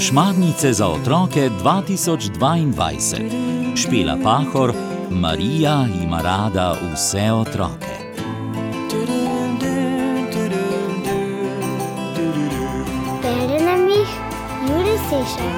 [0.00, 3.76] Šmarnice za otroke 2022.
[3.76, 4.72] Špela Pahor,
[5.10, 7.86] Marija ima rada vse otroke.
[13.22, 14.08] Bere nam jih
[14.68, 15.50] Juri Sešer.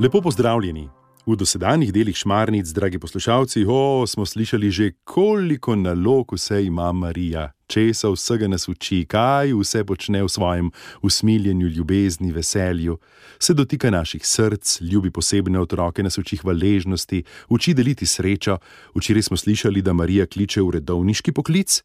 [0.00, 0.88] Lepo pozdravljeni.
[1.26, 7.52] V dosedanjih delih šmarnic, dragi poslušalci, o, smo slišali že, koliko nalog vse ima Marija,
[7.66, 10.70] česa vsega nas uči, kaj vse počne v svojem
[11.02, 12.98] usmiljenju, ljubezni, veselju,
[13.38, 18.58] se dotika naših src, ljubi posebne otroke, nas uči hvaležnosti, uči deliti srečo.
[18.94, 21.82] Včeraj smo slišali, da Marija kliče v redovniški poklic,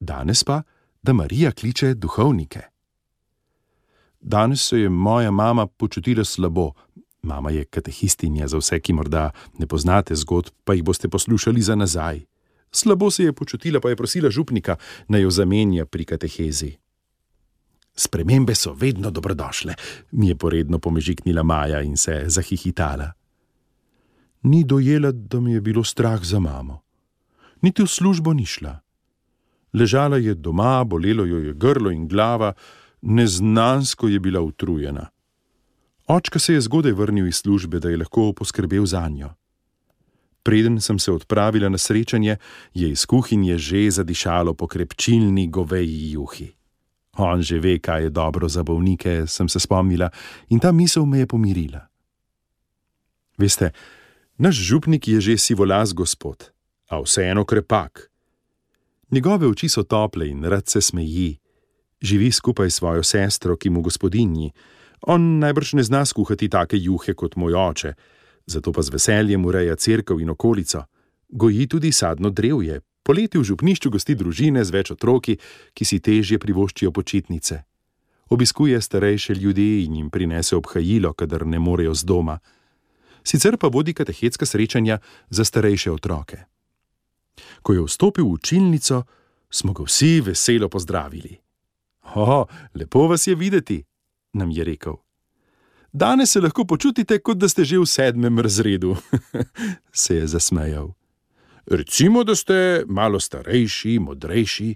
[0.00, 0.62] danes pa,
[1.02, 2.60] da Marija kliče duhovnike.
[4.20, 6.72] Danes se je moja mama počutila slabo.
[7.22, 11.74] Mama je katehistinja za vse, ki morda ne poznate zgodb, pa jih boste poslušali za
[11.74, 12.24] nazaj.
[12.70, 14.76] Slabo se je počutila, pa je prosila župnika,
[15.08, 16.76] naj jo zamenja pri katehezi.
[17.94, 19.74] Spremembe so vedno dobrodošle,
[20.12, 23.12] mi je poredno pomežiknila Maja in se zahihitala.
[24.42, 26.82] Ni dojela, da mi je bilo strah za mamo.
[27.62, 28.78] Niti v službo ni šla.
[29.74, 32.52] Ležala je doma, bolelo jo je grlo in glava,
[33.02, 35.08] neznansko je bila utrujena.
[36.06, 39.34] Očka se je zgodaj vrnil iz službe, da je lahko poskrbel za njo.
[40.48, 42.36] Preden sem se odpravila na srečanje,
[42.74, 46.48] je iz kuhinje že zadišalo po krepčilni goveji juhi.
[47.20, 50.08] On že ve, kaj je dobro za bolnike, sem se spomnila
[50.48, 51.84] in ta misel me je pomirila.
[53.38, 53.76] Veste,
[54.38, 56.48] naš župnik je že sivolas gospod,
[56.88, 58.08] a vseeno krepak.
[59.10, 61.36] Njegove oči so tople in rad se smeji,
[62.00, 64.52] živi skupaj s svojo sestro, ki mu gospodinji.
[65.02, 67.92] On najbrž ne zna skuhati take juhe kot moj oče,
[68.48, 70.84] zato pa z veseljem ureja crkv in okolico.
[71.28, 75.36] Goji tudi sadno drevje, poleti v župnišču gosti družine z več otroki,
[75.76, 77.62] ki si težje privoščijo počitnice.
[78.28, 82.38] Obiskuje starejše ljudi in jim prinese obhajilo, kadar ne morejo z doma.
[83.24, 86.44] Sicer pa vodi katehetska srečanja za starejše otroke.
[87.62, 89.02] Ko je vstopil v učilnico,
[89.50, 91.36] smo ga vsi veselo pozdravili.
[92.16, 93.84] O, lepo vas je videti,
[94.32, 94.96] nam je rekel.
[95.98, 98.94] Danes se lahko počutite, kot da ste že v sedmem razredu,
[100.02, 100.92] se je zasmejal.
[101.66, 104.68] Recimo, da ste malo starejši, modrejši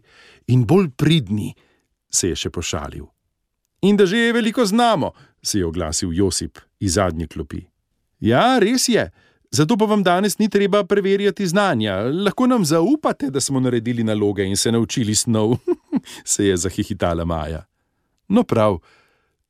[0.47, 1.53] in bolj pridni,
[2.11, 3.07] se je še pošalil.
[3.87, 5.13] In da že je veliko znamo,
[5.43, 7.63] se je oglasil Josip iz zadnje klopi.
[8.19, 9.07] Ja, res je,
[9.51, 12.01] zato pa vam danes ni treba preverjati znanja.
[12.11, 15.55] Lahko nam zaupate, da smo naredili naloge in se naučili snov,
[16.35, 17.63] se je zahihitala Maja.
[18.29, 18.83] No, prav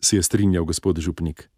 [0.00, 1.51] se je strinjal gospod Župnik.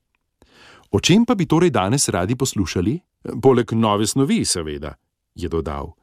[0.91, 3.01] O čem pa bi torej danes radi poslušali?
[3.43, 4.95] Poleg nove snovi, seveda,
[5.35, 5.95] je dodal.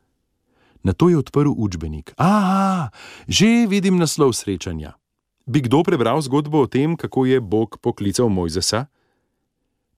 [0.84, 2.14] Na to je odprl učbenik.
[2.18, 2.90] A,
[3.28, 4.98] že vidim naslov srečanja.
[5.46, 8.86] Bi kdo prebral zgodbo o tem, kako je Bog poklical Mojzesa?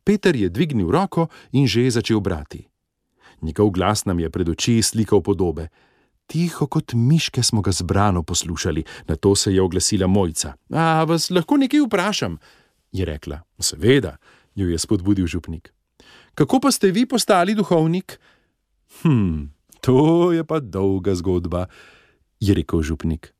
[0.03, 2.67] Peter je dvignil roko in že je začel brati.
[3.41, 5.67] Njegov glas nam je pred oči slikal podobe.
[6.27, 10.53] Tiho kot miške smo ga zbrano poslušali, na to se je oglasila Mojca.
[10.71, 12.37] A vas lahko nekaj vprašam?
[12.93, 13.41] je rekla.
[13.59, 14.17] Seveda,
[14.55, 15.73] jo je spodbudil župnik.
[16.35, 18.19] Kako pa ste vi postali duhovnik?
[19.01, 21.65] Hm, to je pa dolga zgodba,
[22.39, 23.33] je rekel župnik.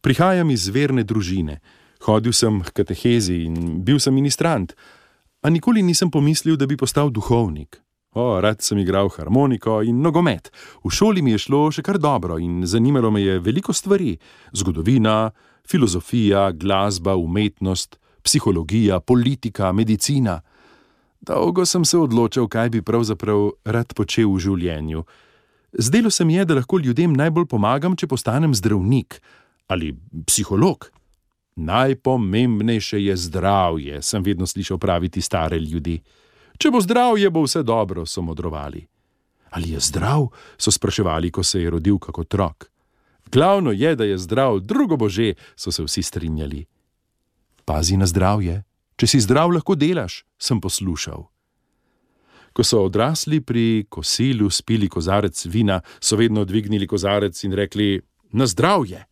[0.00, 1.60] Prihajam iz verne družine,
[2.04, 4.74] hodil sem k katehezi in bil sem ministrant,
[5.44, 7.80] a nikoli nisem pomislil, da bi postal duhovnik.
[8.14, 10.52] O, rad sem igral harmoniko in nogomet.
[10.84, 14.14] V šoli mi je šlo še kar dobro in zanimalo me je veliko stvari:
[14.54, 15.32] zgodovina,
[15.66, 20.40] filozofija, glasba, umetnost, psihologija, politika, medicina.
[21.20, 25.04] Dolgo sem se odločil, kaj bi pravzaprav rad počel v življenju.
[25.72, 29.20] Zdelo se mi je, da lahko ljudem najbolj pomagam, če postanem zdravnik
[29.66, 29.94] ali
[30.26, 30.90] psiholog.
[31.56, 36.00] Najpomembnejše je zdravje, sem vedno slišal praviti stare ljudi.
[36.58, 38.82] Če bo zdrav, je bo vse dobro, so modrovali.
[39.54, 42.68] Ali je zdrav, so spraševali, ko se je rodil kot otrok.
[43.32, 46.64] Glavno je, da je zdrav, drugo bože, so se vsi strinjali.
[47.64, 48.62] Pazi na zdravje,
[48.96, 51.24] če si zdrav, lahko delaš, sem poslušal.
[52.54, 58.00] Ko so odrasli pri kosilu, spili kozarec vina, so vedno dvignili kozarec in rekli:
[58.32, 59.06] Na zdravje!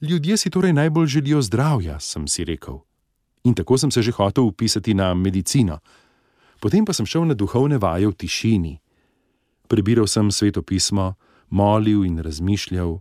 [0.00, 2.78] Ljudje si torej najbolj želijo zdravja, sem si rekel.
[3.44, 5.78] In tako sem se že hotel upisati na medicino.
[6.60, 8.78] Potem pa sem šel na duhovne vaje v tišini.
[9.68, 11.14] Prebiral sem svetopismo,
[11.50, 13.00] molil in razmišljal.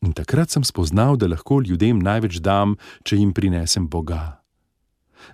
[0.00, 4.40] In takrat sem spoznal, da lahko ljudem največ dam, če jim prinesem Boga.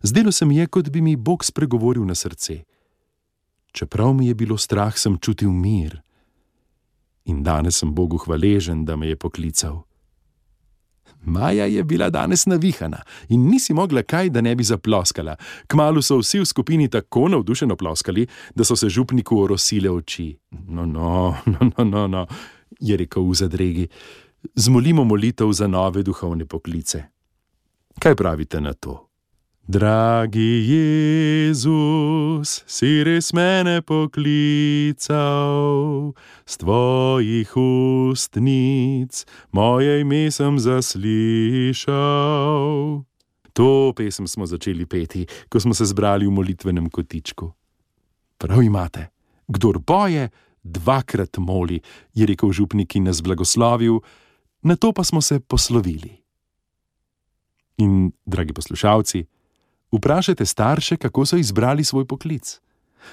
[0.02, 2.64] Zdelo se mi je, kot bi mi Bog spregovoril na srce.
[3.72, 6.00] Čeprav mi je bilo strah, sem čutil mir.
[7.26, 9.84] In danes sem Bogu hvaležen, da me je poklical.
[11.26, 15.36] Maja je bila danes navihana in nisi mogla kaj, da ne bi zaploskala.
[15.66, 20.36] Kmalu so vsi v skupini tako navdušeno ploskali, da so se župniku orosile oči.
[20.68, 22.26] No, no, no, no, no, no,
[22.80, 23.88] je rekel v zadregi.
[24.54, 27.02] Zmolimo molitev za nove duhovne poklice.
[27.98, 29.06] Kaj pravite na to?
[29.66, 34.14] Dragi Jezus, si res mene poklical,
[36.46, 41.96] z tvojih ustnic moje ime sem zaslišal.
[43.58, 47.50] To pesem smo začeli peti, ko smo se zbrali v molitvenem kotičku.
[48.38, 49.10] Prav imate,
[49.49, 50.31] kdor boje,
[50.62, 51.82] dvakrat moli,
[52.14, 53.99] je rekel župnik in nas blagoslovil,
[54.66, 56.12] na to pa smo se poslovili.
[57.76, 59.26] In, dragi poslušalci,
[59.92, 62.60] Vprašajte starše, kako so izbrali svoj poklic.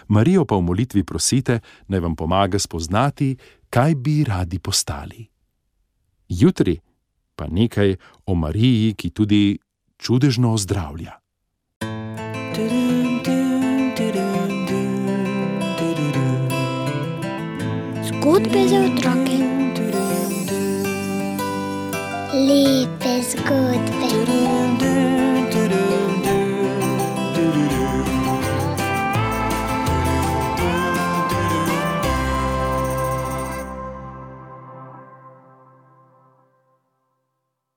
[0.08, 3.38] Marijo pa v molitvi prosite, naj vam pomaga spoznati,
[3.70, 5.28] kaj bi radi postali.
[6.30, 6.80] Jutri
[7.36, 7.96] pa nekaj
[8.26, 9.60] o Mariji, ki tudi
[9.98, 11.12] čudežno ozdravlja.
[18.04, 19.33] Zgodbe za otroke.